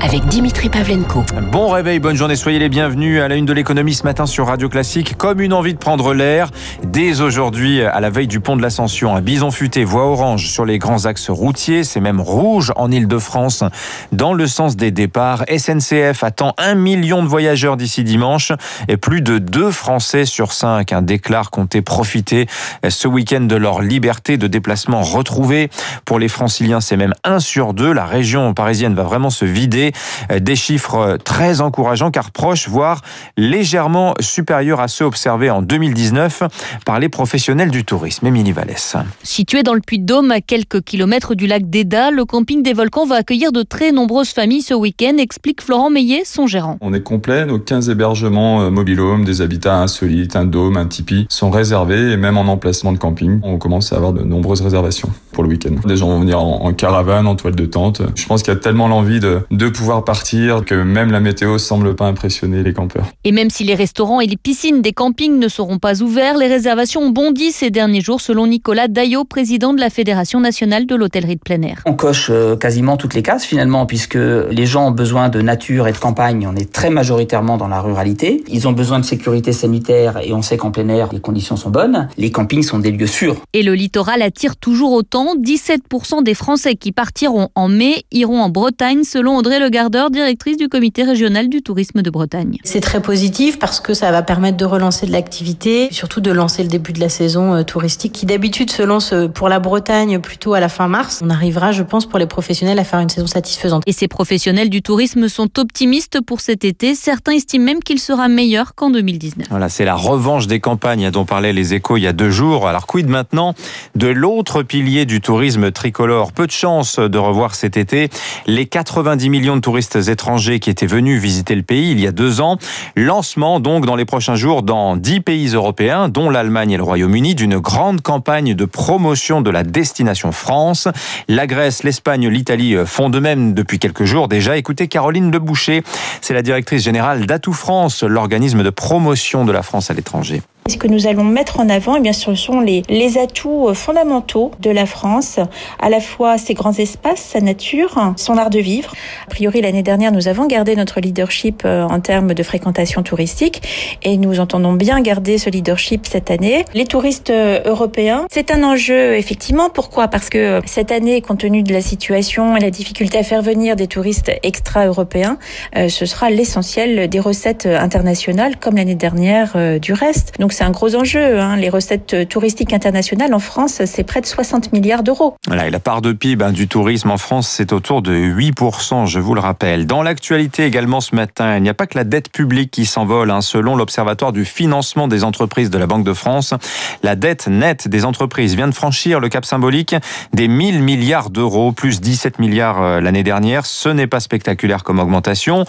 avec 0.00 0.26
Dimitri 0.26 0.68
Pavlenko. 0.68 1.24
Bon 1.50 1.68
réveil, 1.68 1.98
bonne 1.98 2.16
journée, 2.16 2.36
soyez 2.36 2.58
les 2.58 2.68
bienvenus 2.68 3.20
à 3.20 3.28
la 3.28 3.36
une 3.36 3.46
de 3.46 3.52
l'économie 3.52 3.94
ce 3.94 4.04
matin 4.04 4.26
sur 4.26 4.46
Radio 4.46 4.68
Classique. 4.68 5.16
Comme 5.16 5.40
une 5.40 5.52
envie 5.52 5.74
de 5.74 5.78
prendre 5.78 6.14
l'air, 6.14 6.50
dès 6.82 7.20
aujourd'hui, 7.20 7.82
à 7.82 8.00
la 8.00 8.10
veille 8.10 8.26
du 8.26 8.40
pont 8.40 8.56
de 8.56 8.62
l'Ascension, 8.62 9.14
un 9.16 9.20
bison 9.20 9.50
futé 9.50 9.84
voie 9.84 10.06
orange 10.06 10.48
sur 10.48 10.64
les 10.64 10.78
grands 10.78 11.04
axes 11.04 11.30
routiers, 11.30 11.84
c'est 11.84 12.00
même 12.00 12.20
rouge 12.20 12.72
en 12.76 12.90
Ile-de-France 12.90 13.64
dans 14.12 14.32
le 14.32 14.46
sens 14.46 14.76
des 14.76 14.90
départs. 14.90 15.44
SNCF 15.48 16.22
attend 16.22 16.54
un 16.58 16.74
million 16.74 17.22
de 17.22 17.28
voyageurs 17.28 17.76
d'ici 17.76 18.04
dimanche 18.04 18.52
et 18.88 18.96
plus 18.96 19.20
de 19.20 19.38
deux 19.38 19.70
Français 19.70 20.24
sur 20.24 20.52
cinq 20.52 20.92
un 20.92 21.02
déclare 21.02 21.50
compter 21.50 21.82
profiter 21.82 22.46
ce 22.88 23.08
week-end 23.08 23.42
de 23.42 23.56
leur 23.56 23.82
liberté 23.82 24.36
de 24.36 24.46
déplacement 24.46 25.02
retrouvée. 25.02 25.70
Pour 26.04 26.18
les 26.18 26.28
franciliens, 26.28 26.80
c'est 26.80 26.96
même 26.96 27.14
un 27.24 27.40
sur 27.40 27.74
deux. 27.74 27.92
La 27.92 28.06
région 28.06 28.54
parisienne 28.54 28.94
va 28.94 29.02
vraiment 29.02 29.30
se 29.30 29.44
vider. 29.44 29.83
Euh, 30.30 30.38
des 30.38 30.56
chiffres 30.56 31.18
très 31.24 31.60
encourageants 31.60 32.10
car 32.10 32.30
proches, 32.30 32.68
voire 32.68 33.00
légèrement 33.36 34.14
supérieurs 34.20 34.80
à 34.80 34.88
ceux 34.88 35.04
observés 35.04 35.50
en 35.50 35.62
2019 35.62 36.44
par 36.84 36.98
les 36.98 37.08
professionnels 37.08 37.70
du 37.70 37.84
tourisme. 37.84 38.26
Émilie 38.26 38.52
Vallès. 38.52 38.96
Situé 39.22 39.62
dans 39.62 39.74
le 39.74 39.80
Puy-de-Dôme, 39.80 40.30
à 40.30 40.40
quelques 40.40 40.82
kilomètres 40.82 41.34
du 41.34 41.46
lac 41.46 41.68
d'Eda, 41.68 42.10
le 42.10 42.24
camping 42.24 42.62
des 42.62 42.72
volcans 42.72 43.06
va 43.06 43.16
accueillir 43.16 43.52
de 43.52 43.62
très 43.62 43.92
nombreuses 43.92 44.30
familles 44.30 44.62
ce 44.62 44.74
week-end, 44.74 45.16
explique 45.18 45.62
Florent 45.62 45.90
Meillet, 45.90 46.22
son 46.24 46.46
gérant. 46.46 46.78
On 46.80 46.92
est 46.92 47.02
complet, 47.02 47.46
nos 47.46 47.58
15 47.58 47.90
hébergements 47.90 48.62
euh, 48.62 48.70
mobilhomes, 48.70 49.24
des 49.24 49.40
habitats 49.40 49.76
insolites, 49.76 50.36
un 50.36 50.44
dôme, 50.44 50.76
un 50.76 50.86
tipi 50.86 51.26
sont 51.28 51.50
réservés 51.50 52.12
et 52.12 52.16
même 52.16 52.36
en 52.36 52.42
emplacement 52.42 52.92
de 52.92 52.98
camping, 52.98 53.40
on 53.42 53.58
commence 53.58 53.92
à 53.92 53.96
avoir 53.96 54.12
de 54.12 54.22
nombreuses 54.22 54.60
réservations 54.60 55.10
pour 55.32 55.42
le 55.42 55.50
week-end. 55.50 55.74
Les 55.86 55.96
gens 55.96 56.08
vont 56.08 56.20
venir 56.20 56.40
en, 56.40 56.72
caravane, 56.72 57.26
en 57.26 57.34
toile 57.34 57.54
de 57.54 57.66
tente. 57.66 58.02
Je 58.14 58.26
pense 58.26 58.42
qu'il 58.42 58.52
y 58.52 58.56
a 58.56 58.60
tellement 58.60 58.88
l'envie 58.88 59.20
de, 59.20 59.40
de 59.50 59.68
pouvoir 59.74 60.04
partir 60.04 60.64
que 60.64 60.74
même 60.74 61.12
la 61.12 61.20
météo 61.20 61.58
semble 61.58 61.94
pas 61.94 62.06
impressionner 62.06 62.62
les 62.62 62.72
campeurs. 62.72 63.06
Et 63.24 63.32
même 63.32 63.50
si 63.50 63.64
les 63.64 63.74
restaurants 63.74 64.20
et 64.20 64.26
les 64.26 64.36
piscines 64.36 64.80
des 64.80 64.92
campings 64.92 65.38
ne 65.38 65.48
seront 65.48 65.78
pas 65.78 66.00
ouverts, 66.00 66.38
les 66.38 66.46
réservations 66.46 67.02
ont 67.02 67.10
bondi 67.10 67.52
ces 67.52 67.70
derniers 67.70 68.00
jours 68.00 68.20
selon 68.20 68.46
Nicolas 68.46 68.88
Daillot, 68.88 69.24
président 69.24 69.74
de 69.74 69.80
la 69.80 69.90
Fédération 69.90 70.40
nationale 70.40 70.86
de 70.86 70.94
l'hôtellerie 70.94 71.36
de 71.36 71.40
plein 71.40 71.60
air. 71.62 71.82
On 71.86 71.94
coche 71.94 72.28
euh, 72.30 72.56
quasiment 72.56 72.96
toutes 72.96 73.14
les 73.14 73.22
cases 73.22 73.44
finalement 73.44 73.84
puisque 73.84 74.14
les 74.14 74.66
gens 74.66 74.88
ont 74.88 74.92
besoin 74.92 75.28
de 75.28 75.42
nature 75.42 75.88
et 75.88 75.92
de 75.92 75.98
campagne. 75.98 76.48
On 76.50 76.56
est 76.56 76.72
très 76.72 76.90
majoritairement 76.90 77.56
dans 77.56 77.68
la 77.68 77.80
ruralité. 77.80 78.44
Ils 78.48 78.68
ont 78.68 78.72
besoin 78.72 79.00
de 79.00 79.04
sécurité 79.04 79.52
sanitaire 79.52 80.18
et 80.22 80.32
on 80.32 80.42
sait 80.42 80.56
qu'en 80.56 80.70
plein 80.70 80.88
air 80.88 81.12
les 81.12 81.20
conditions 81.20 81.56
sont 81.56 81.70
bonnes. 81.70 82.08
Les 82.16 82.30
campings 82.30 82.62
sont 82.62 82.78
des 82.78 82.92
lieux 82.92 83.06
sûrs. 83.06 83.36
Et 83.52 83.62
le 83.62 83.74
littoral 83.74 84.22
attire 84.22 84.56
toujours 84.56 84.92
autant. 84.92 85.34
17% 85.36 86.22
des 86.22 86.34
Français 86.34 86.76
qui 86.76 86.92
partiront 86.92 87.48
en 87.54 87.68
mai 87.68 88.04
iront 88.12 88.40
en 88.40 88.48
Bretagne 88.48 89.02
selon 89.04 89.36
Audrey 89.36 89.58
Le 89.64 89.70
Gardeur, 89.70 90.10
directrice 90.10 90.58
du 90.58 90.68
comité 90.68 91.04
régional 91.04 91.48
du 91.48 91.62
tourisme 91.62 92.02
de 92.02 92.10
Bretagne. 92.10 92.58
C'est 92.64 92.82
très 92.82 93.00
positif 93.00 93.58
parce 93.58 93.80
que 93.80 93.94
ça 93.94 94.10
va 94.10 94.20
permettre 94.20 94.58
de 94.58 94.66
relancer 94.66 95.06
de 95.06 95.12
l'activité, 95.12 95.88
surtout 95.90 96.20
de 96.20 96.30
lancer 96.30 96.62
le 96.62 96.68
début 96.68 96.92
de 96.92 97.00
la 97.00 97.08
saison 97.08 97.54
euh, 97.54 97.62
touristique 97.62 98.12
qui 98.12 98.26
d'habitude 98.26 98.70
se 98.70 98.82
lance 98.82 99.14
euh, 99.14 99.26
pour 99.26 99.48
la 99.48 99.60
Bretagne 99.60 100.18
plutôt 100.18 100.52
à 100.52 100.60
la 100.60 100.68
fin 100.68 100.86
mars. 100.86 101.22
On 101.24 101.30
arrivera, 101.30 101.72
je 101.72 101.82
pense, 101.82 102.04
pour 102.04 102.18
les 102.18 102.26
professionnels 102.26 102.78
à 102.78 102.84
faire 102.84 103.00
une 103.00 103.08
saison 103.08 103.26
satisfaisante. 103.26 103.84
Et 103.86 103.92
ces 103.92 104.06
professionnels 104.06 104.68
du 104.68 104.82
tourisme 104.82 105.28
sont 105.28 105.58
optimistes 105.58 106.20
pour 106.20 106.42
cet 106.42 106.66
été. 106.66 106.94
Certains 106.94 107.32
estiment 107.32 107.64
même 107.64 107.82
qu'il 107.82 108.00
sera 108.00 108.28
meilleur 108.28 108.74
qu'en 108.74 108.90
2019. 108.90 109.46
Voilà, 109.48 109.70
c'est 109.70 109.86
la 109.86 109.94
revanche 109.94 110.46
des 110.46 110.60
campagnes 110.60 111.10
dont 111.10 111.24
parlaient 111.24 111.54
les 111.54 111.72
échos 111.72 111.96
il 111.96 112.02
y 112.02 112.06
a 112.06 112.12
deux 112.12 112.30
jours. 112.30 112.68
Alors 112.68 112.86
quid 112.86 113.08
maintenant 113.08 113.54
de 113.94 114.08
l'autre 114.08 114.62
pilier 114.62 115.06
du 115.06 115.22
tourisme 115.22 115.70
tricolore? 115.70 116.32
Peu 116.32 116.46
de 116.46 116.52
chance 116.52 116.98
de 116.98 117.16
revoir 117.16 117.54
cet 117.54 117.78
été 117.78 118.10
les 118.46 118.66
90 118.66 119.30
millions 119.30 119.53
de 119.56 119.60
touristes 119.60 119.96
étrangers 120.08 120.60
qui 120.60 120.70
étaient 120.70 120.86
venus 120.86 121.20
visiter 121.20 121.54
le 121.54 121.62
pays 121.62 121.90
il 121.90 122.00
y 122.00 122.06
a 122.06 122.12
deux 122.12 122.40
ans. 122.40 122.58
Lancement 122.96 123.60
donc 123.60 123.86
dans 123.86 123.96
les 123.96 124.04
prochains 124.04 124.34
jours 124.34 124.62
dans 124.62 124.96
dix 124.96 125.20
pays 125.20 125.48
européens, 125.48 126.08
dont 126.08 126.30
l'Allemagne 126.30 126.72
et 126.72 126.76
le 126.76 126.82
Royaume-Uni, 126.82 127.34
d'une 127.34 127.58
grande 127.58 128.00
campagne 128.00 128.54
de 128.54 128.64
promotion 128.64 129.40
de 129.40 129.50
la 129.50 129.62
destination 129.62 130.32
France. 130.32 130.88
La 131.28 131.46
Grèce, 131.46 131.82
l'Espagne, 131.82 132.28
l'Italie 132.28 132.76
font 132.84 133.10
de 133.10 133.18
même 133.18 133.54
depuis 133.54 133.78
quelques 133.78 134.04
jours 134.04 134.28
déjà. 134.28 134.56
Écoutez 134.56 134.88
Caroline 134.88 135.30
Leboucher, 135.30 135.82
c'est 136.20 136.34
la 136.34 136.42
directrice 136.42 136.82
générale 136.82 137.26
d'Atout 137.26 137.52
France, 137.52 138.02
l'organisme 138.02 138.62
de 138.62 138.70
promotion 138.70 139.44
de 139.44 139.52
la 139.52 139.62
France 139.62 139.90
à 139.90 139.94
l'étranger. 139.94 140.42
Ce 140.66 140.78
que 140.78 140.88
nous 140.88 141.06
allons 141.06 141.24
mettre 141.24 141.60
en 141.60 141.68
avant, 141.68 141.96
eh 141.96 142.00
bien, 142.00 142.14
ce 142.14 142.34
sont 142.34 142.60
les, 142.60 142.84
les 142.88 143.18
atouts 143.18 143.68
euh, 143.68 143.74
fondamentaux 143.74 144.50
de 144.60 144.70
la 144.70 144.86
France, 144.86 145.38
à 145.78 145.90
la 145.90 146.00
fois 146.00 146.38
ses 146.38 146.54
grands 146.54 146.72
espaces, 146.72 147.20
sa 147.20 147.42
nature, 147.42 148.14
son 148.16 148.38
art 148.38 148.48
de 148.48 148.60
vivre. 148.60 148.94
A 149.26 149.30
priori, 149.30 149.60
l'année 149.60 149.82
dernière, 149.82 150.10
nous 150.10 150.26
avons 150.26 150.46
gardé 150.46 150.74
notre 150.74 151.00
leadership 151.00 151.64
euh, 151.66 151.82
en 151.82 152.00
termes 152.00 152.32
de 152.32 152.42
fréquentation 152.42 153.02
touristique 153.02 153.60
et 154.02 154.16
nous 154.16 154.40
entendons 154.40 154.72
bien 154.72 155.02
garder 155.02 155.36
ce 155.36 155.50
leadership 155.50 156.06
cette 156.06 156.30
année. 156.30 156.64
Les 156.72 156.86
touristes 156.86 157.28
euh, 157.28 157.60
européens, 157.66 158.24
c'est 158.32 158.50
un 158.50 158.62
enjeu, 158.62 159.16
effectivement. 159.16 159.68
Pourquoi? 159.68 160.08
Parce 160.08 160.30
que 160.30 160.62
cette 160.64 160.92
année, 160.92 161.20
compte 161.20 161.40
tenu 161.40 161.62
de 161.62 161.74
la 161.74 161.82
situation 161.82 162.56
et 162.56 162.60
la 162.60 162.70
difficulté 162.70 163.18
à 163.18 163.22
faire 163.22 163.42
venir 163.42 163.76
des 163.76 163.86
touristes 163.86 164.32
extra-européens, 164.42 165.36
ce 165.74 166.06
sera 166.06 166.30
l'essentiel 166.30 167.08
des 167.08 167.20
recettes 167.20 167.66
internationales, 167.66 168.56
comme 168.58 168.76
l'année 168.76 168.94
dernière 168.94 169.78
du 169.78 169.92
reste. 169.92 170.32
C'est 170.54 170.64
un 170.64 170.70
gros 170.70 170.94
enjeu. 170.94 171.40
Hein. 171.40 171.56
Les 171.56 171.68
recettes 171.68 172.28
touristiques 172.28 172.72
internationales 172.72 173.34
en 173.34 173.38
France, 173.38 173.82
c'est 173.84 174.04
près 174.04 174.20
de 174.20 174.26
60 174.26 174.72
milliards 174.72 175.02
d'euros. 175.02 175.36
Voilà, 175.46 175.66
et 175.66 175.70
la 175.70 175.80
part 175.80 176.00
de 176.00 176.12
PIB 176.12 176.44
hein, 176.44 176.52
du 176.52 176.68
tourisme 176.68 177.10
en 177.10 177.18
France, 177.18 177.48
c'est 177.48 177.72
autour 177.72 178.02
de 178.02 178.14
8%, 178.14 179.06
je 179.06 179.18
vous 179.18 179.34
le 179.34 179.40
rappelle. 179.40 179.86
Dans 179.86 180.02
l'actualité 180.02 180.64
également 180.64 181.00
ce 181.00 181.14
matin, 181.14 181.56
il 181.56 181.62
n'y 181.62 181.68
a 181.68 181.74
pas 181.74 181.86
que 181.86 181.98
la 181.98 182.04
dette 182.04 182.30
publique 182.30 182.70
qui 182.70 182.86
s'envole. 182.86 183.30
Hein. 183.30 183.40
Selon 183.40 183.76
l'Observatoire 183.76 184.32
du 184.32 184.44
financement 184.44 185.08
des 185.08 185.24
entreprises 185.24 185.70
de 185.70 185.78
la 185.78 185.86
Banque 185.86 186.04
de 186.04 186.12
France, 186.12 186.54
la 187.02 187.16
dette 187.16 187.48
nette 187.48 187.88
des 187.88 188.04
entreprises 188.04 188.54
vient 188.54 188.68
de 188.68 188.74
franchir 188.74 189.20
le 189.20 189.28
cap 189.28 189.44
symbolique 189.44 189.94
des 190.32 190.48
1000 190.48 190.82
milliards 190.82 191.30
d'euros, 191.30 191.72
plus 191.72 192.00
17 192.00 192.38
milliards 192.38 192.82
euh, 192.82 193.00
l'année 193.00 193.22
dernière. 193.22 193.66
Ce 193.66 193.88
n'est 193.88 194.06
pas 194.06 194.20
spectaculaire 194.20 194.84
comme 194.84 195.00
augmentation. 195.00 195.64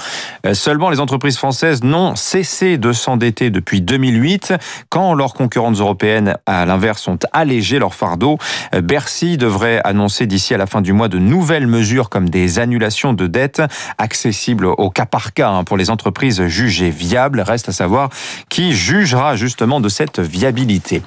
Euh, 0.45 0.53
seulement, 0.53 0.89
les 0.89 0.99
entreprises 0.99 1.37
françaises 1.37 1.83
n'ont 1.83 2.15
cessé 2.15 2.77
de 2.77 2.93
s'endetter 2.93 3.49
depuis 3.49 3.81
2008. 3.81 4.53
Quand 4.89 5.13
leurs 5.13 5.33
concurrentes 5.33 5.79
européennes, 5.79 6.37
à 6.45 6.65
l'inverse, 6.65 7.07
ont 7.07 7.19
allégé 7.33 7.79
leur 7.79 7.93
fardeau, 7.93 8.37
Bercy 8.73 9.37
devrait 9.37 9.81
annoncer 9.83 10.25
d'ici 10.25 10.53
à 10.53 10.57
la 10.57 10.65
fin 10.65 10.81
du 10.81 10.93
mois 10.93 11.07
de 11.07 11.17
nouvelles 11.17 11.67
mesures 11.67 12.09
comme 12.09 12.29
des 12.29 12.59
annulations 12.59 13.13
de 13.13 13.27
dettes 13.27 13.61
accessibles 13.97 14.65
au 14.65 14.89
cas 14.89 15.05
par 15.05 15.33
cas 15.33 15.49
hein, 15.49 15.63
pour 15.63 15.77
les 15.77 15.89
entreprises 15.89 16.45
jugées 16.47 16.89
viables. 16.89 17.41
Reste 17.41 17.69
à 17.69 17.71
savoir 17.71 18.09
qui 18.49 18.73
jugera 18.73 19.35
justement 19.35 19.79
de 19.79 19.89
cette 19.89 20.19
viabilité. 20.19 21.01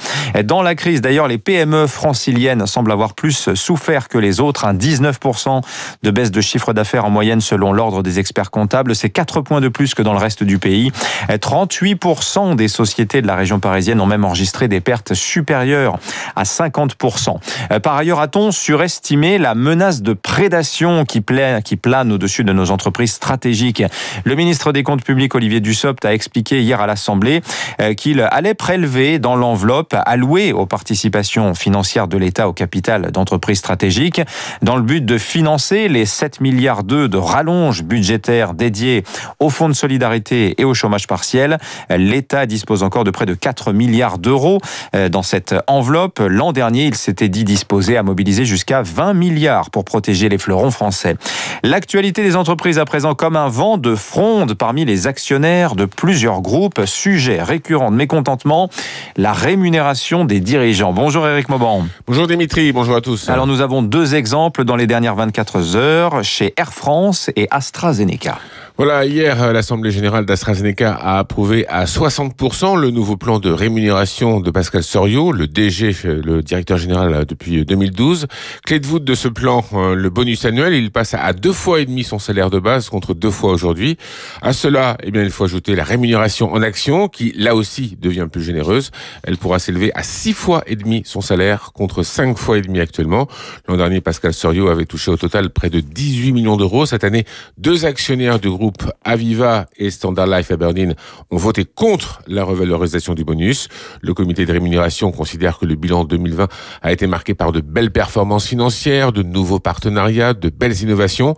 Dans 0.45 0.63
la 0.63 0.75
crise, 0.75 1.01
d'ailleurs, 1.01 1.29
les 1.29 1.39
PME 1.39 1.87
franciliennes 1.87 2.67
semblent 2.67 2.93
avoir 2.93 3.15
plus 3.15 3.55
souffert 3.55 4.09
que 4.09 4.19
les 4.19 4.41
autres. 4.41 4.65
Un 4.65 4.75
19% 4.75 5.63
de 6.03 6.11
baisse 6.11 6.31
de 6.31 6.41
chiffre 6.41 6.73
d'affaires 6.73 7.05
en 7.05 7.11
moyenne 7.11 7.41
selon 7.41 7.73
l'ordre 7.73 8.03
des 8.03 8.19
experts 8.19 8.51
comptables. 8.51 8.95
C'est 8.95 9.11
4 9.11 9.41
points 9.41 9.61
de 9.61 9.69
plus 9.69 9.95
que 9.95 10.03
dans 10.03 10.13
le 10.13 10.19
reste 10.19 10.43
du 10.43 10.59
pays. 10.59 10.93
38% 11.29 12.57
des 12.57 12.69
sociétés 12.69 13.23
de 13.23 13.27
la 13.27 13.37
région 13.37 13.58
parisienne 13.59 14.01
ont 14.01 14.07
même 14.07 14.25
enregistré 14.25 14.69
des 14.69 14.81
pertes 14.81 15.15
supérieures 15.15 15.99
à 16.37 16.43
50%. 16.43 17.37
Euh, 17.73 17.81
par 17.81 17.97
ailleurs, 17.97 18.21
a-t-on 18.21 18.51
surestimé 18.51 19.39
la 19.39 19.55
menace 19.55 20.03
de 20.03 20.13
prédation 20.13 21.05
qui, 21.05 21.21
plane 21.21 22.13
au-dessus 22.13 22.45
de 22.45 22.53
nos 22.53 22.71
entreprises 22.71 23.13
stratégiques? 23.13 23.83
Le 24.25 24.35
ministre 24.35 24.73
des 24.73 24.83
Comptes 24.83 25.05
publics, 25.05 25.35
Olivier 25.35 25.61
Dussopt, 25.61 26.05
a 26.05 26.13
expliqué 26.13 26.63
hier 26.63 26.81
à 26.81 26.87
l'Assemblée 26.87 27.43
euh, 27.81 27.95
qu'il 27.95 28.21
allait 28.21 28.55
prélever 28.55 29.19
dans 29.19 29.35
l'enveloppe 29.35 29.97
allouée 30.05 30.53
aux 30.53 30.67
participations 30.67 31.55
financières 31.55 32.09
de 32.09 32.19
l'État 32.19 32.49
au 32.49 32.53
capital 32.53 33.11
d'entreprises 33.13 33.59
stratégiques 33.59 34.21
dans 34.63 34.77
le 34.77 34.83
but 34.83 35.05
de 35.05 35.17
financer 35.17 35.89
les 35.89 36.05
7 36.05 36.41
milliards 36.41 36.85
d'euros 36.85 36.99
de 37.07 37.17
rallonge 37.17 37.85
budgétaire 37.85 38.55
dédiés 38.55 39.05
au 39.39 39.51
fonds 39.51 39.69
de 39.69 39.75
solidarité 39.75 40.61
et 40.61 40.65
au 40.65 40.75
chômage 40.75 41.07
partiel. 41.07 41.59
L'État 41.91 42.47
dispose 42.47 42.83
encore 42.83 43.05
de 43.05 43.13
près 43.13 43.27
de 43.27 43.35
4 43.35 43.48
milliards 43.73 44.19
d'euros 44.19 44.61
euh, 44.95 45.09
dans 45.09 45.23
cette 45.23 45.55
enveloppe. 45.67 46.21
L'an 46.21 46.53
dernier, 46.53 46.87
il 46.87 46.95
s'était 46.95 47.29
dit 47.29 47.45
disposé 47.45 47.97
à 47.97 48.03
mobiliser 48.03 48.45
jusqu'à 48.45 48.83
20 48.83 49.15
milliards 49.15 49.71
pour 49.71 49.85
protéger 49.85 50.29
les 50.29 50.39
fleurons 50.39 50.71
français. 50.71 51.17
L'actualité 51.63 52.23
des 52.23 52.37
entreprises 52.37 52.79
à 52.79 52.85
présent 52.85 53.15
comme 53.15 53.37
un 53.37 53.49
vent 53.49 53.79
de 53.79 53.95
fronde 53.95 54.55
parmi 54.55 54.85
les 54.85 55.07
actionnaires 55.07 55.75
de 55.75 55.85
plusieurs 55.85 56.41
groupes. 56.41 56.81
Sujet 56.87 57.43
récurrent 57.43 57.91
de 57.91 57.97
mécontentement, 57.97 58.71
la 59.17 59.33
rémunération 59.33 60.25
des 60.25 60.41
dirigeants. 60.41 60.93
Bonjour 60.93 61.27
Eric 61.27 61.49
Mauban. 61.49 61.85
Bonjour 62.07 62.27
Dimitri, 62.27 62.73
bonjour 62.73 62.97
à 62.97 63.01
tous. 63.01 63.29
Alors 63.29 63.47
nous 63.47 63.61
avons 63.61 63.83
deux 63.83 64.15
exemples 64.15 64.65
dans 64.65 64.77
les 64.77 64.87
dernières 64.87 65.15
24 65.15 65.77
heures 65.77 66.25
chez 66.25 66.55
Air 66.57 66.73
France 66.73 67.31
et 67.37 67.49
AstraZeneca. 67.51 68.39
Voilà, 68.81 69.05
hier, 69.05 69.53
l'Assemblée 69.53 69.91
générale 69.91 70.25
d'AstraZeneca 70.25 70.95
a 70.95 71.19
approuvé 71.19 71.67
à 71.67 71.85
60% 71.85 72.79
le 72.79 72.93
nouveau 72.93 73.17
plan 73.17 73.41
de 73.41 73.51
rémunération 73.51 74.39
de 74.39 74.53
Pascal 74.53 74.85
Soriot, 74.85 75.33
le 75.33 75.49
DG, 75.49 75.97
le 76.05 76.45
directeur 76.45 76.79
général 76.79 77.25
depuis 77.25 77.65
2012. 77.65 78.29
Clé 78.65 78.79
de 78.79 78.87
voûte 78.87 79.03
de 79.03 79.17
ce 79.17 79.27
plan, 79.27 79.65
euh, 79.73 79.97
le 79.97 80.11
bonus 80.11 80.45
annuel, 80.45 80.75
il 80.75 80.93
passe 80.93 81.15
à 81.15 81.33
deux 81.33 81.53
fois 81.53 81.81
et 81.81 81.87
demi 81.87 82.05
son 82.05 82.21
salaire 82.21 82.51
de 82.51 82.61
base 82.61 82.89
contre 82.89 83.15
deux 83.15 83.33
fois 83.33 83.51
aujourd'hui. 83.51 83.99
À 84.43 84.53
cela, 84.53 84.97
eh 85.03 85.11
bien, 85.11 85.25
il 85.25 85.31
faut 85.31 85.43
ajouter 85.43 85.75
la 85.75 85.83
rémunération 85.83 86.53
en 86.53 86.63
action 86.63 87.09
qui, 87.09 87.33
là 87.37 87.57
aussi, 87.57 87.99
devient 88.01 88.29
plus 88.31 88.45
généreuse. 88.45 88.93
Elle 89.25 89.39
pourra 89.39 89.59
s'élever 89.59 89.91
à 89.97 90.05
six 90.05 90.35
fois 90.35 90.63
et 90.69 90.77
demi 90.77 91.03
son 91.05 91.21
salaire 91.21 91.73
contre 91.75 92.05
cinq 92.05 92.39
fois 92.39 92.59
et 92.59 92.63
demi 92.63 92.79
actuellement. 92.79 93.27
L'an 93.67 93.77
dernier, 93.77 94.01
Pascal 94.01 94.33
Soriot 94.33 94.69
avait 94.69 94.87
touché 94.87 95.11
au 95.11 95.17
total 95.17 95.51
près 95.51 95.69
de 95.69 95.81
18 95.81 96.31
millions 96.31 96.57
d'euros. 96.57 96.87
Cette 96.87 97.03
année, 97.03 97.25
deux 97.57 97.85
actionnaires 97.85 98.39
du 98.39 98.49
groupe 98.49 98.68
Aviva 99.05 99.67
et 99.77 99.91
Standard 99.91 100.27
Life 100.27 100.51
Aberdeen 100.51 100.95
ont 101.31 101.37
voté 101.37 101.65
contre 101.65 102.21
la 102.27 102.45
revalorisation 102.45 103.15
du 103.15 103.25
bonus. 103.25 103.69
Le 104.01 104.15
comité 104.15 104.47
de 104.47 104.53
rémunération 104.53 105.13
considère 105.13 105.59
que 105.59 105.67
le 105.67 105.75
bilan 105.75 106.05
2020 106.05 106.49
a 106.83 106.93
été 106.93 107.07
marqué 107.07 107.35
par 107.35 107.53
de 107.53 107.61
belles 107.61 107.91
performances 107.91 108.47
financières, 108.47 109.13
de 109.13 109.23
nouveaux 109.23 109.61
partenariats, 109.61 110.35
de 110.35 110.49
belles 110.49 110.83
innovations. 110.83 111.37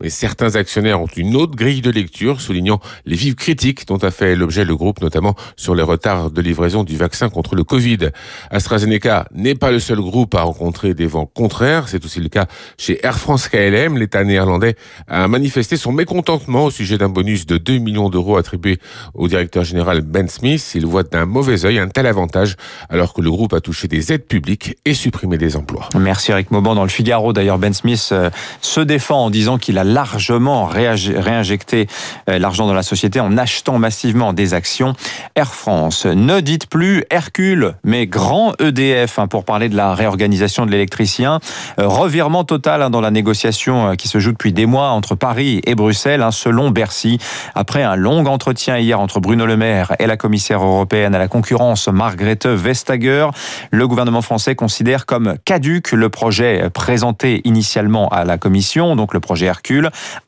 Mais 0.00 0.10
certains 0.10 0.56
actionnaires 0.56 1.00
ont 1.00 1.06
une 1.06 1.36
autre 1.36 1.54
grille 1.54 1.80
de 1.80 1.90
lecture, 1.90 2.40
soulignant 2.40 2.80
les 3.06 3.16
vives 3.16 3.34
critiques 3.34 3.86
dont 3.86 3.98
a 3.98 4.10
fait 4.10 4.34
l'objet 4.36 4.64
le 4.64 4.76
groupe, 4.76 5.00
notamment 5.00 5.34
sur 5.56 5.74
les 5.74 5.82
retards 5.82 6.30
de 6.30 6.40
livraison 6.40 6.84
du 6.84 6.96
vaccin 6.96 7.28
contre 7.28 7.54
le 7.54 7.64
Covid. 7.64 8.10
AstraZeneca 8.50 9.26
n'est 9.34 9.54
pas 9.54 9.70
le 9.70 9.78
seul 9.78 10.00
groupe 10.00 10.34
à 10.34 10.42
rencontrer 10.42 10.94
des 10.94 11.06
vents 11.06 11.26
contraires. 11.26 11.88
C'est 11.88 12.04
aussi 12.04 12.20
le 12.20 12.28
cas 12.28 12.46
chez 12.78 13.04
Air 13.04 13.18
France 13.18 13.48
KLM. 13.48 13.98
L'État 13.98 14.24
néerlandais 14.24 14.76
a 15.06 15.28
manifesté 15.28 15.76
son 15.76 15.92
mécontentement 15.92 16.66
au 16.66 16.70
sujet 16.70 16.98
d'un 16.98 17.08
bonus 17.08 17.46
de 17.46 17.58
2 17.58 17.78
millions 17.78 18.10
d'euros 18.10 18.36
attribué 18.36 18.78
au 19.14 19.28
directeur 19.28 19.64
général 19.64 20.00
Ben 20.00 20.28
Smith. 20.28 20.72
Il 20.74 20.86
voit 20.86 21.02
d'un 21.02 21.26
mauvais 21.26 21.64
œil 21.64 21.78
un 21.78 21.88
tel 21.88 22.06
avantage, 22.06 22.56
alors 22.88 23.14
que 23.14 23.20
le 23.20 23.30
groupe 23.30 23.52
a 23.52 23.60
touché 23.60 23.88
des 23.88 24.12
aides 24.12 24.26
publiques 24.26 24.76
et 24.84 24.94
supprimé 24.94 25.38
des 25.38 25.56
emplois. 25.56 25.88
Merci 25.98 26.32
Eric 26.32 26.50
Mauban. 26.50 26.74
Dans 26.74 26.82
le 26.82 26.88
Figaro, 26.88 27.32
d'ailleurs, 27.32 27.58
Ben 27.58 27.72
Smith 27.72 28.08
euh, 28.12 28.30
se 28.60 28.80
défend 28.80 29.26
en 29.26 29.30
disant 29.30 29.58
qu'il 29.58 29.78
a 29.78 29.84
largement 29.94 30.64
réinjecté 30.66 31.86
euh, 32.28 32.40
l'argent 32.40 32.66
dans 32.66 32.74
la 32.74 32.82
société 32.82 33.20
en 33.20 33.38
achetant 33.38 33.78
massivement 33.78 34.32
des 34.32 34.52
actions. 34.52 34.94
Air 35.36 35.54
France, 35.54 36.04
ne 36.04 36.40
dites 36.40 36.66
plus 36.66 37.04
Hercule, 37.10 37.74
mais 37.84 38.08
grand 38.08 38.54
EDF 38.60 39.20
hein, 39.20 39.28
pour 39.28 39.44
parler 39.44 39.68
de 39.68 39.76
la 39.76 39.94
réorganisation 39.94 40.66
de 40.66 40.72
l'électricien. 40.72 41.38
Euh, 41.78 41.86
revirement 41.86 42.42
total 42.42 42.82
hein, 42.82 42.90
dans 42.90 43.00
la 43.00 43.12
négociation 43.12 43.90
euh, 43.90 43.94
qui 43.94 44.08
se 44.08 44.18
joue 44.18 44.32
depuis 44.32 44.52
des 44.52 44.66
mois 44.66 44.88
entre 44.88 45.14
Paris 45.14 45.60
et 45.64 45.76
Bruxelles, 45.76 46.22
hein, 46.22 46.32
selon 46.32 46.70
Bercy. 46.70 47.18
Après 47.54 47.84
un 47.84 47.94
long 47.94 48.26
entretien 48.26 48.78
hier 48.78 48.98
entre 48.98 49.20
Bruno 49.20 49.46
Le 49.46 49.56
Maire 49.56 49.94
et 50.00 50.06
la 50.08 50.16
commissaire 50.16 50.64
européenne 50.64 51.14
à 51.14 51.18
la 51.18 51.28
concurrence 51.28 51.86
Margrethe 51.86 52.46
Vestager, 52.46 53.28
le 53.70 53.86
gouvernement 53.86 54.22
français 54.22 54.56
considère 54.56 55.06
comme 55.06 55.36
caduque 55.44 55.92
le 55.92 56.08
projet 56.08 56.68
présenté 56.70 57.42
initialement 57.44 58.08
à 58.08 58.24
la 58.24 58.38
commission, 58.38 58.96
donc 58.96 59.14
le 59.14 59.20
projet 59.20 59.46
Hercule 59.46 59.73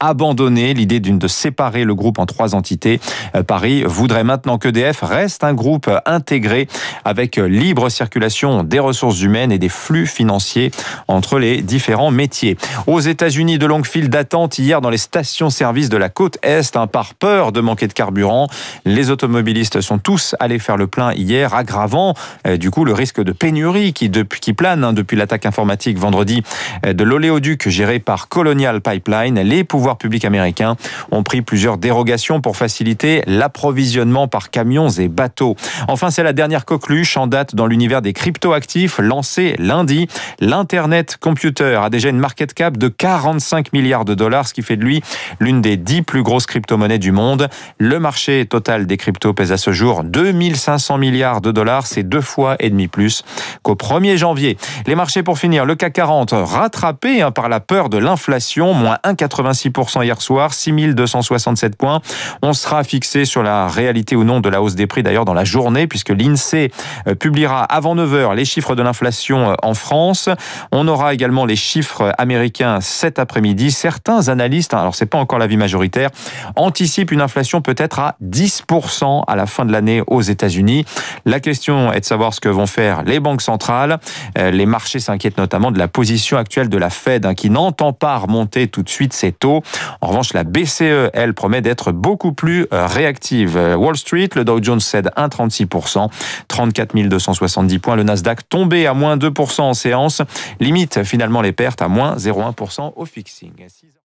abandonner 0.01 0.75
l'idée 0.75 1.01
d'une 1.01 1.19
de 1.19 1.29
séparer 1.29 1.85
le 1.85 1.95
groupe 1.95 2.19
en 2.19 2.27
trois 2.27 2.55
entités. 2.55 3.01
Euh, 3.35 3.43
Paris 3.43 3.83
voudrait 3.85 4.25
maintenant 4.25 4.59
qu'EDF 4.59 5.03
reste 5.03 5.45
un 5.45 5.55
groupe 5.55 5.91
intégré 6.07 6.69
avec 7.05 7.37
libre 7.37 7.89
circulation 7.89 8.63
des 8.63 8.79
ressources 8.79 9.21
humaines 9.21 9.53
et 9.53 9.59
des 9.59 9.69
flux 9.69 10.07
financiers 10.07 10.71
entre 11.09 11.39
les 11.39 11.63
différents 11.63 12.11
métiers. 12.11 12.57
Aux 12.87 13.01
États-Unis, 13.01 13.59
de 13.59 13.67
longues 13.67 13.87
files 13.87 14.09
d'attente 14.09 14.59
hier 14.59 14.81
dans 14.81 14.91
les 14.91 14.99
stations-service 14.99 15.89
de 15.89 15.97
la 15.97 16.09
côte 16.09 16.39
Est, 16.43 16.77
hein, 16.77 16.87
par 16.87 17.15
peur 17.15 17.53
de 17.53 17.61
manquer 17.61 17.87
de 17.87 17.93
carburant. 17.93 18.49
Les 18.85 19.11
automobilistes 19.11 19.81
sont 19.81 19.99
tous 19.99 20.35
allés 20.41 20.59
faire 20.59 20.77
le 20.77 20.87
plein 20.87 21.13
hier, 21.13 21.55
aggravant 21.55 22.15
euh, 22.47 22.57
du 22.57 22.71
coup 22.71 22.85
le 22.85 22.93
risque 22.93 23.23
de 23.23 23.33
pénurie 23.33 23.93
qui, 23.93 24.09
plane 24.53 24.85
hein, 24.85 24.93
depuis 24.93 25.17
l'attaque 25.17 25.47
informatique 25.47 25.99
vendredi 25.99 26.43
euh, 26.85 26.93
de 26.93 27.05
l'oléoduc 27.05 27.69
géré 27.69 27.99
par 27.99 28.29
Colonial 28.29 28.81
Pipeline 28.81 29.36
les 29.45 29.65
pouvoirs 29.65 29.99
publics 29.99 30.25
américains 30.25 30.77
ont 31.11 31.23
pris 31.23 31.43
plusieurs 31.43 31.79
dérogations 31.79 32.41
pour 32.41 32.57
faciliter 32.57 33.23
l'approvisionnement 33.27 34.29
par 34.29 34.51
camions 34.51 34.89
et 34.89 35.09
bateaux. 35.09 35.57
Enfin, 35.89 36.11
c'est 36.11 36.23
la 36.23 36.33
dernière 36.33 36.65
coqueluche 36.65 37.17
en 37.17 37.27
date 37.27 37.55
dans 37.55 37.67
l'univers 37.67 38.03
des 38.03 38.13
cryptoactifs 38.13 38.99
lancée 38.99 39.57
lundi. 39.59 40.09
L'Internet 40.41 41.17
Computer 41.21 41.81
a 41.83 41.91
déjà 41.91 42.09
une 42.09 42.19
market 42.19 42.55
cap 42.55 42.77
de 42.77 42.89
45 42.89 43.73
milliards 43.73 44.05
de 44.05 44.15
dollars, 44.15 44.49
ce 44.49 44.55
qui 44.55 44.63
fait 44.63 44.77
de 44.77 44.85
lui 44.85 45.03
l'une 45.41 45.61
des 45.61 45.77
dix 45.77 46.03
plus 46.03 46.23
grosses 46.23 46.47
crypto-monnaies 46.47 46.99
du 46.99 47.13
monde. 47.13 47.49
Le 47.79 47.99
marché 47.99 48.47
total 48.47 48.87
des 48.87 48.97
cryptos 48.97 49.33
pèse 49.33 49.53
à 49.53 49.57
ce 49.57 49.73
jour 49.73 50.05
2500 50.05 50.99
milliards 50.99 51.41
de 51.41 51.53
dollars, 51.53 51.87
c'est 51.87 52.03
deux 52.03 52.21
fois 52.21 52.57
et 52.61 52.71
demi 52.71 52.89
plus 52.89 53.25
qu'au 53.63 53.75
1er 53.75 54.17
janvier. 54.17 54.57
Les 54.87 54.95
marchés 54.95 55.23
pour 55.23 55.39
finir, 55.39 55.65
le 55.65 55.75
CAC 55.75 55.95
40 55.95 56.33
rattrapé 56.33 57.23
hein, 57.23 57.31
par 57.31 57.49
la 57.49 57.59
peur 57.59 57.89
de 57.89 57.97
l'inflation, 57.97 58.75
moins 58.75 58.99
1,4 59.05 59.26
86% 59.27 60.05
hier 60.05 60.21
soir, 60.21 60.53
6267 60.53 61.77
points. 61.77 62.01
On 62.43 62.53
sera 62.53 62.85
fixé 62.85 63.25
sur 63.25 63.43
la 63.43 63.69
réalité 63.69 64.17
ou 64.17 64.25
non 64.25 64.41
de 64.41 64.49
la 64.49 64.63
hausse 64.63 64.75
des 64.75 64.87
prix 64.87 65.03
d'ailleurs 65.03 65.25
dans 65.25 65.35
la 65.35 65.45
journée 65.45 65.87
puisque 65.87 66.11
l'INSEE 66.11 66.71
euh, 67.07 67.15
publiera 67.15 67.65
avant 67.65 67.95
9h 67.95 68.35
les 68.35 68.45
chiffres 68.45 68.75
de 68.75 68.83
l'inflation 68.83 69.51
euh, 69.51 69.55
en 69.63 69.75
France. 69.75 70.29
On 70.73 70.89
aura 70.89 71.15
également 71.15 71.45
les 71.45 71.57
chiffres 71.57 72.13
américains 72.19 72.81
cet 72.81 73.19
après-midi. 73.19 73.71
Certains 73.71 74.29
analystes, 74.29 74.75
hein, 74.75 74.79
alors 74.79 74.95
c'est 74.95 75.07
pas 75.07 75.19
encore 75.19 75.39
l'avis 75.39 75.57
majoritaire, 75.57 76.11
anticipent 76.57 77.13
une 77.13 77.21
inflation 77.21 77.61
peut-être 77.61 77.99
à 77.99 78.17
10% 78.25 79.25
à 79.27 79.37
la 79.37 79.47
fin 79.47 79.65
de 79.65 79.73
l'année 79.73 80.03
aux 80.07 80.23
États-Unis. 80.23 80.85
La 81.25 81.41
question 81.41 81.93
est 81.93 82.01
de 82.01 82.05
savoir 82.05 82.35
ce 82.35 82.41
que 82.41 82.49
vont 82.49 82.67
faire 82.67 83.03
les 83.03 83.21
banques 83.21 83.43
centrales. 83.43 83.99
Euh, 84.39 84.51
les 84.51 84.67
marchés 84.67 85.01
s'inquiètent 85.01 85.39
notamment 85.39 85.71
de 85.71 85.79
la 85.79 85.89
position 85.89 86.39
actuelle 86.39 86.69
de 86.69 86.79
la 86.79 86.91
Fed 86.91 87.27
hein, 87.27 87.35
qui 87.35 87.51
n'entend 87.51 87.93
pas 87.93 88.17
remonter 88.17 88.69
tout 88.69 88.83
de 88.83 88.89
suite 88.89 89.13
ses 89.17 89.33
taux. 89.33 89.63
En 90.01 90.09
revanche, 90.09 90.33
la 90.33 90.45
BCE, 90.45 91.11
elle, 91.13 91.35
promet 91.35 91.61
d'être 91.61 91.93
beaucoup 91.93 92.33
plus 92.33 92.67
euh, 92.73 92.87
réactive. 92.87 93.57
Wall 93.77 93.97
Street, 93.97 94.29
le 94.35 94.45
Dow 94.45 94.63
Jones 94.63 94.81
cède 94.81 95.11
1,36%, 95.17 96.09
34 96.49 96.95
270 96.95 97.79
points. 97.79 97.97
Le 97.97 98.03
Nasdaq 98.03 98.49
tombé 98.49 98.87
à 98.87 98.95
moins 98.95 99.17
2% 99.17 99.63
en 99.63 99.75
séance, 99.75 100.23
limite 100.61 101.03
finalement 101.05 101.43
les 101.43 101.53
pertes 101.53 101.83
à 101.83 101.89
moins 101.89 102.17
0,1% 102.17 102.93
au 102.97 103.05
fixing. 103.05 103.53